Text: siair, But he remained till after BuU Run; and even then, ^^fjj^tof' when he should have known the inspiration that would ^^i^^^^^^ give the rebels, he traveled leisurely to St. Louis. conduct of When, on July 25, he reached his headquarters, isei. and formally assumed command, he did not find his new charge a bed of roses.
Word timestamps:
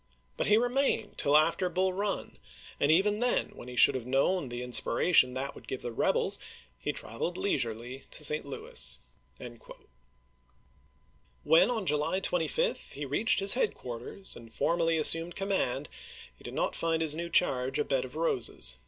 siair, 0.01 0.07
But 0.35 0.47
he 0.47 0.57
remained 0.57 1.19
till 1.19 1.37
after 1.37 1.69
BuU 1.69 1.91
Run; 1.95 2.37
and 2.79 2.89
even 2.91 3.19
then, 3.19 3.49
^^fjj^tof' 3.49 3.55
when 3.55 3.67
he 3.67 3.75
should 3.75 3.93
have 3.93 4.07
known 4.07 4.49
the 4.49 4.63
inspiration 4.63 5.35
that 5.35 5.53
would 5.53 5.65
^^i^^^^^^ 5.65 5.67
give 5.67 5.83
the 5.83 5.91
rebels, 5.91 6.39
he 6.79 6.91
traveled 6.91 7.37
leisurely 7.37 8.05
to 8.09 8.23
St. 8.25 8.43
Louis. 8.43 8.97
conduct 9.37 9.69
of 9.69 9.77
When, 11.43 11.69
on 11.69 11.85
July 11.85 12.19
25, 12.19 12.93
he 12.93 13.05
reached 13.05 13.41
his 13.41 13.53
headquarters, 13.53 14.29
isei. 14.29 14.35
and 14.37 14.51
formally 14.55 14.97
assumed 14.97 15.35
command, 15.35 15.87
he 16.35 16.43
did 16.43 16.55
not 16.55 16.75
find 16.75 17.03
his 17.03 17.13
new 17.13 17.29
charge 17.29 17.77
a 17.77 17.85
bed 17.85 18.03
of 18.03 18.15
roses. 18.15 18.77